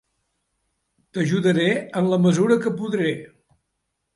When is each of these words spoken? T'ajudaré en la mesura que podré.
T'ajudaré 1.17 1.67
en 2.01 2.09
la 2.15 2.21
mesura 2.25 2.59
que 2.65 2.75
podré. 2.81 3.13